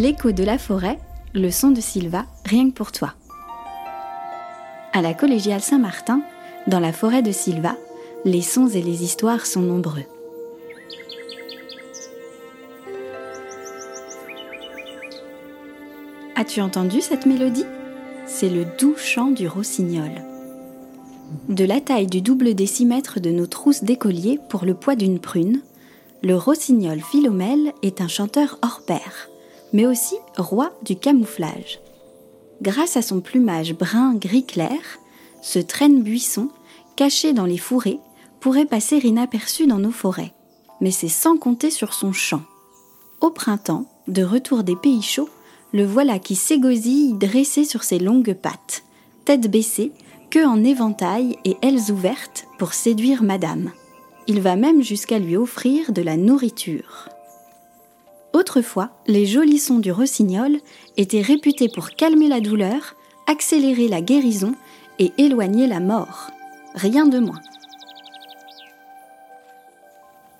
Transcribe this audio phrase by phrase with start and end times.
[0.00, 0.96] L'écho de la forêt,
[1.34, 3.14] le son de Silva, rien que pour toi.
[4.92, 6.22] À la collégiale Saint-Martin,
[6.68, 7.74] dans la forêt de Silva,
[8.24, 10.04] les sons et les histoires sont nombreux.
[16.36, 17.66] As-tu entendu cette mélodie?
[18.24, 20.12] C'est le doux chant du rossignol.
[21.48, 25.60] De la taille du double décimètre de nos trousses d'écoliers pour le poids d'une prune,
[26.22, 29.28] le rossignol Philomèle est un chanteur hors pair,
[29.72, 31.80] mais aussi roi du camouflage.
[32.62, 34.80] Grâce à son plumage brun gris clair,
[35.42, 36.48] ce traîne buisson,
[36.96, 38.00] caché dans les fourrés,
[38.40, 40.32] pourrait passer inaperçu dans nos forêts.
[40.80, 42.42] Mais c'est sans compter sur son chant.
[43.20, 45.28] Au printemps, de retour des pays chauds,
[45.72, 48.84] le voilà qui s'égosille dressé sur ses longues pattes,
[49.24, 49.92] tête baissée,
[50.30, 53.72] queue en éventail et ailes ouvertes pour séduire madame.
[54.26, 57.08] Il va même jusqu'à lui offrir de la nourriture.
[58.32, 60.58] Autrefois, les jolis sons du rossignol
[60.96, 62.94] étaient réputés pour calmer la douleur,
[63.26, 64.54] accélérer la guérison
[64.98, 66.30] et éloigner la mort.
[66.74, 67.40] Rien de moins.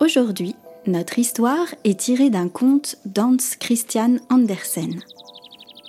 [0.00, 5.00] Aujourd'hui, notre histoire est tirée d'un conte d'Hans Christian Andersen.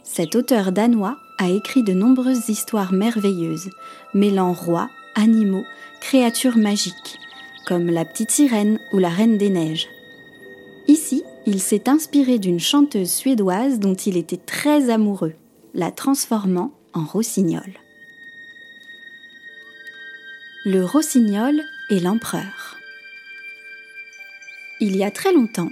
[0.04, 3.70] Cet auteur danois a écrit de nombreuses histoires merveilleuses,
[4.14, 5.66] mêlant rois, animaux,
[6.00, 7.20] créatures magiques,
[7.68, 9.90] comme la petite sirène ou la reine des neiges.
[11.46, 15.34] Il s'est inspiré d'une chanteuse suédoise dont il était très amoureux,
[15.74, 17.80] la transformant en rossignol.
[20.66, 22.78] Le rossignol et l'empereur.
[24.82, 25.70] Il y a très longtemps,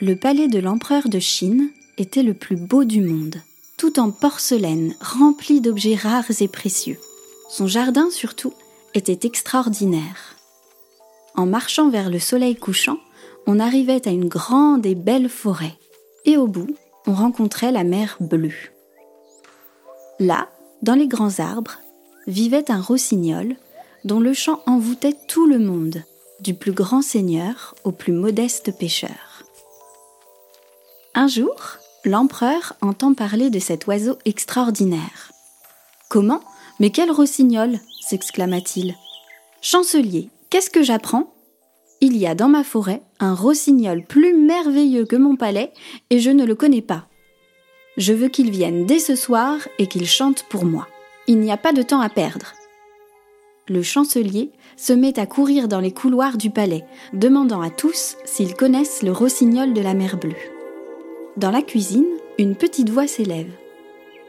[0.00, 3.36] le palais de l'empereur de Chine était le plus beau du monde
[3.76, 6.98] tout en porcelaine, rempli d'objets rares et précieux.
[7.50, 8.54] Son jardin, surtout,
[8.94, 10.36] était extraordinaire.
[11.34, 12.98] En marchant vers le soleil couchant,
[13.46, 15.74] on arrivait à une grande et belle forêt,
[16.24, 16.74] et au bout,
[17.06, 18.72] on rencontrait la mer bleue.
[20.18, 20.48] Là,
[20.82, 21.78] dans les grands arbres,
[22.26, 23.56] vivait un rossignol
[24.04, 26.02] dont le chant envoûtait tout le monde,
[26.40, 29.42] du plus grand seigneur au plus modeste pêcheur.
[31.14, 35.32] Un jour, l'empereur entend parler de cet oiseau extraordinaire.
[36.08, 36.40] Comment?
[36.78, 37.78] Mais quel rossignol?
[38.00, 38.94] s'exclama-t-il.
[39.60, 41.32] Chancelier, qu'est-ce que j'apprends?
[42.00, 45.72] Il y a dans ma forêt un rossignol plus merveilleux que mon palais,
[46.10, 47.08] et je ne le connais pas.
[47.96, 50.86] Je veux qu'il vienne dès ce soir et qu'il chante pour moi.
[51.26, 52.52] Il n'y a pas de temps à perdre.
[53.68, 56.84] Le chancelier se met à courir dans les couloirs du palais,
[57.14, 60.34] demandant à tous s'ils connaissent le rossignol de la mer bleue.
[61.36, 62.06] Dans la cuisine,
[62.38, 63.50] une petite voix s'élève.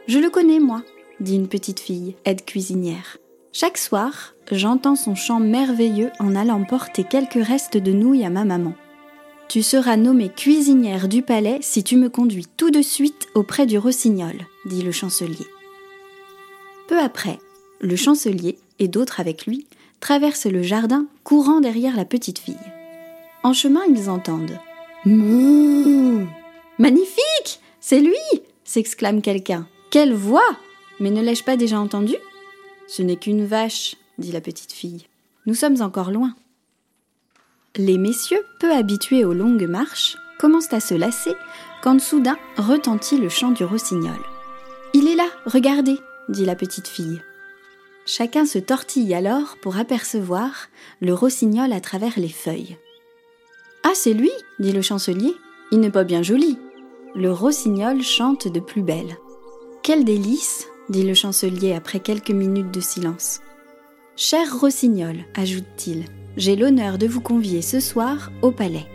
[0.08, 0.82] Je le connais, moi,
[1.20, 3.18] dit une petite fille, aide cuisinière.
[3.52, 8.44] Chaque soir, j'entends son chant merveilleux en allant porter quelques restes de nouilles à ma
[8.44, 8.74] maman.
[9.48, 13.78] Tu seras nommée cuisinière du palais si tu me conduis tout de suite auprès du
[13.78, 14.34] rossignol,
[14.66, 15.46] dit le chancelier.
[16.86, 17.38] Peu après,
[17.80, 19.66] le chancelier et d'autres avec lui
[20.00, 22.56] traversent le jardin courant derrière la petite fille.
[23.42, 24.58] En chemin, ils entendent
[25.06, 26.26] Mouh
[26.78, 28.14] Magnifique C'est lui
[28.64, 29.66] s'exclame quelqu'un.
[29.90, 30.56] Quelle voix
[31.00, 32.14] Mais ne l'ai-je pas déjà entendu?
[32.88, 35.06] Ce n'est qu'une vache, dit la petite fille.
[35.46, 36.34] Nous sommes encore loin.
[37.76, 41.34] Les messieurs, peu habitués aux longues marches, commencent à se lasser
[41.82, 44.18] quand soudain retentit le chant du rossignol.
[44.94, 47.20] Il est là, regardez, dit la petite fille.
[48.06, 50.68] Chacun se tortille alors pour apercevoir
[51.00, 52.76] le rossignol à travers les feuilles.
[53.84, 55.34] Ah, c'est lui, dit le chancelier.
[55.70, 56.58] Il n'est pas bien joli
[57.14, 59.16] le rossignol chante de plus belle.
[59.82, 63.40] Quel délice dit le chancelier après quelques minutes de silence.
[64.16, 66.04] Cher rossignol, ajoute-t-il,
[66.36, 68.86] j'ai l'honneur de vous convier ce soir au palais.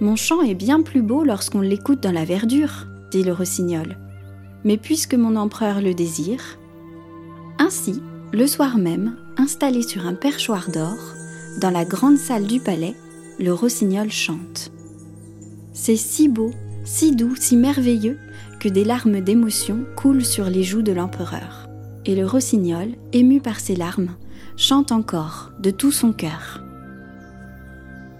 [0.00, 3.98] Mon chant est bien plus beau lorsqu'on l'écoute dans la verdure, dit le rossignol.
[4.64, 6.58] Mais puisque mon empereur le désire.
[7.58, 10.98] Ainsi, le soir même, installé sur un perchoir d'or,
[11.60, 12.94] dans la grande salle du palais,
[13.38, 14.70] le rossignol chante.
[15.72, 16.52] C'est si beau
[16.84, 18.18] si doux, si merveilleux,
[18.68, 21.68] des larmes d'émotion coulent sur les joues de l'empereur.
[22.06, 24.16] Et le rossignol, ému par ses larmes,
[24.56, 26.62] chante encore de tout son cœur.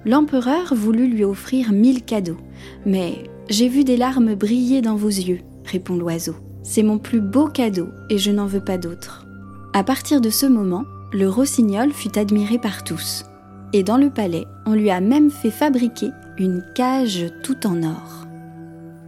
[0.05, 2.39] L'empereur voulut lui offrir mille cadeaux,
[2.87, 6.35] mais j'ai vu des larmes briller dans vos yeux, répond l'oiseau.
[6.63, 9.27] C'est mon plus beau cadeau et je n'en veux pas d'autre.
[9.73, 13.25] À partir de ce moment, le rossignol fut admiré par tous.
[13.73, 18.27] Et dans le palais, on lui a même fait fabriquer une cage tout en or.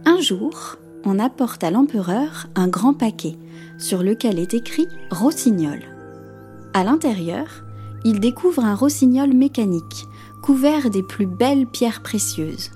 [0.05, 3.37] Un jour, on apporte à l'empereur un grand paquet
[3.77, 5.79] sur lequel est écrit rossignol.
[6.73, 7.63] À l'intérieur,
[8.05, 10.07] il découvre un rossignol mécanique,
[10.41, 12.71] couvert des plus belles pierres précieuses.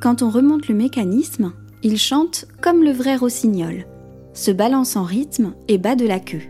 [0.00, 3.86] Quand on remonte le mécanisme, il chante comme le vrai rossignol,
[4.32, 6.42] se balance en rythme et bat de la queue.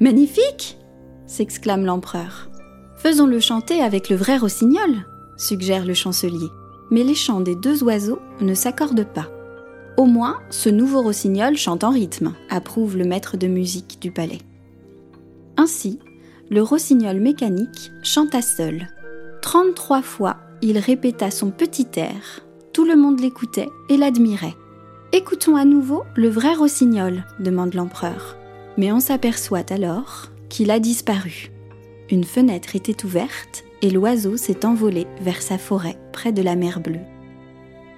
[0.00, 0.78] Magnifique
[1.26, 2.50] s'exclame l'empereur.
[2.96, 5.06] Faisons-le chanter avec le vrai rossignol,
[5.36, 6.48] suggère le chancelier.
[6.90, 9.28] Mais les chants des deux oiseaux ne s'accordent pas.
[9.96, 14.40] Au moins, ce nouveau rossignol chante en rythme, approuve le maître de musique du palais.
[15.56, 15.98] Ainsi,
[16.48, 18.88] le rossignol mécanique chanta seul.
[19.42, 22.40] 33 fois, il répéta son petit air.
[22.72, 24.56] Tout le monde l'écoutait et l'admirait.
[25.12, 28.36] Écoutons à nouveau le vrai rossignol, demande l'empereur.
[28.78, 31.50] Mais on s'aperçoit alors qu'il a disparu.
[32.10, 36.80] Une fenêtre était ouverte et l'oiseau s'est envolé vers sa forêt près de la mer
[36.80, 37.06] bleue.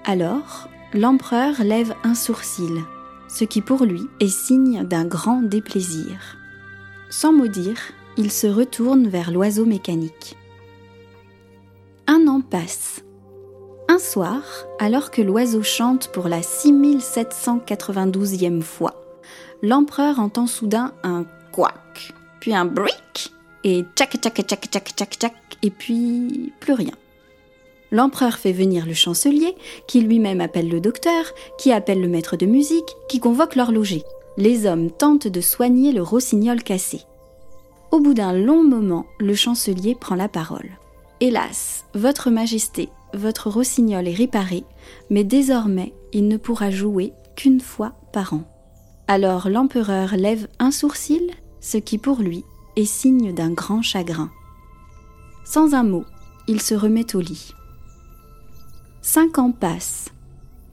[0.04, 2.82] Alors, l'empereur lève un sourcil,
[3.28, 6.36] ce qui pour lui est signe d'un grand déplaisir.
[7.10, 7.78] Sans mot dire,
[8.16, 10.36] il se retourne vers l'oiseau mécanique.
[12.06, 13.02] Un an passe.
[13.88, 14.42] Un soir,
[14.78, 19.02] alors que l'oiseau chante pour la 6792e fois,
[19.62, 23.32] l'empereur entend soudain un quack, puis un brick,
[23.64, 26.92] et tchac tchac tchac tchac tchac tchac, et puis plus rien.
[27.92, 29.54] L'empereur fait venir le chancelier,
[29.86, 31.26] qui lui-même appelle le docteur,
[31.58, 34.02] qui appelle le maître de musique, qui convoque l'horloger.
[34.38, 37.02] Les hommes tentent de soigner le rossignol cassé.
[37.90, 40.70] Au bout d'un long moment, le chancelier prend la parole.
[41.20, 44.64] Hélas, Votre Majesté, votre rossignol est réparé,
[45.10, 48.44] mais désormais il ne pourra jouer qu'une fois par an.
[49.06, 51.30] Alors l'empereur lève un sourcil,
[51.60, 52.44] ce qui pour lui
[52.76, 54.30] est signe d'un grand chagrin.
[55.44, 56.04] Sans un mot,
[56.48, 57.52] il se remet au lit.
[59.04, 60.10] Cinq ans passent.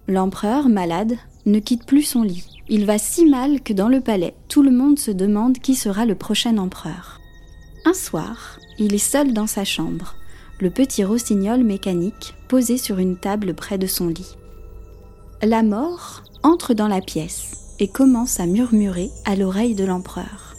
[0.08, 1.18] L'empereur, malade,
[1.48, 2.46] ne quitte plus son lit.
[2.70, 6.06] Il va si mal que dans le palais, tout le monde se demande qui sera
[6.06, 7.20] le prochain empereur.
[7.86, 10.14] Un soir, il est seul dans sa chambre,
[10.60, 14.38] le petit rossignol mécanique posé sur une table près de son lit.
[15.42, 20.54] La mort entre dans la pièce et commence à murmurer à l'oreille de l'empereur.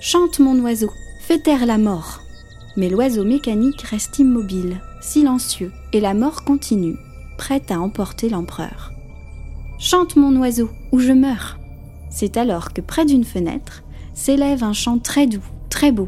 [0.00, 0.90] Chante mon oiseau,
[1.20, 2.18] fais taire la mort.
[2.76, 6.96] Mais l'oiseau mécanique reste immobile, silencieux, et la mort continue,
[7.42, 8.92] prête à emporter l'empereur.
[9.80, 11.58] Chante mon oiseau, ou je meurs.
[12.08, 13.82] C'est alors que près d'une fenêtre
[14.14, 16.06] s'élève un chant très doux, très beau.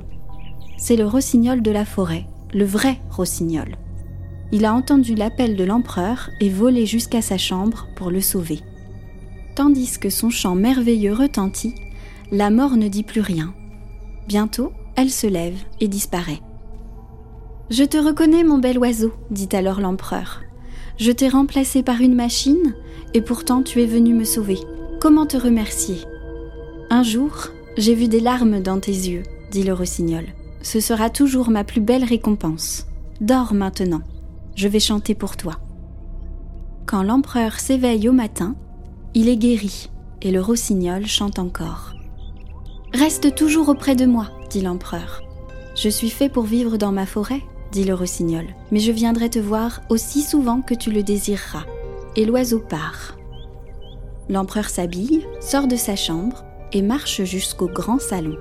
[0.79, 3.75] C'est le rossignol de la forêt, le vrai rossignol.
[4.53, 8.61] Il a entendu l'appel de l'empereur et volé jusqu'à sa chambre pour le sauver.
[9.57, 11.75] Tandis que son chant merveilleux retentit,
[12.31, 13.53] la mort ne dit plus rien,
[14.29, 16.43] Bientôt, elle se lève et disparaît.
[17.71, 20.44] Je te reconnais, mon bel oiseau, dit alors l'empereur.
[20.97, 22.75] Je t'ai remplacé par une machine,
[23.15, 24.59] et pourtant tu es venu me sauver.
[25.01, 25.99] Comment te remercier?
[26.91, 30.25] Un jour, j'ai vu des larmes dans tes yeux, dit le rossignol.
[30.63, 32.87] Ce sera toujours ma plus belle récompense.
[33.21, 34.03] Dors maintenant,
[34.55, 35.59] je vais chanter pour toi.
[36.87, 38.55] Quand l'empereur s'éveille au matin,
[39.15, 39.91] il est guéri,
[40.23, 41.95] et le rossignol chante encore.
[42.93, 45.23] Reste toujours auprès de moi, dit l'empereur.
[45.75, 47.43] Je suis fait pour vivre dans ma forêt,
[47.75, 51.65] dit le rossignol, mais je viendrai te voir aussi souvent que tu le désireras.
[52.15, 53.19] Et l'oiseau part.
[54.29, 58.37] L'empereur s'habille, sort de sa chambre et marche jusqu'au grand salon.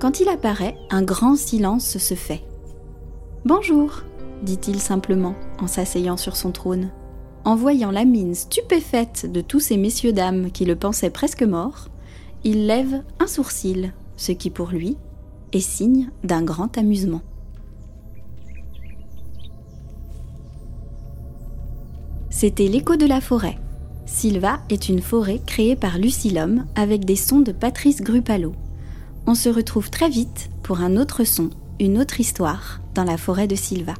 [0.00, 2.42] Quand il apparaît, un grand silence se fait.
[3.44, 4.02] Bonjour,
[4.42, 6.90] dit-il simplement en s'asseyant sur son trône.
[7.44, 11.88] En voyant la mine stupéfaite de tous ces messieurs dames qui le pensaient presque mort,
[12.42, 14.96] il lève un sourcil, ce qui pour lui
[15.52, 17.22] est signe d'un grand amusement.
[22.40, 23.58] C'était l'écho de la forêt.
[24.06, 28.52] Silva est une forêt créée par Lucilum avec des sons de Patrice Grupalo.
[29.26, 33.48] On se retrouve très vite pour un autre son, une autre histoire dans la forêt
[33.48, 33.94] de Silva.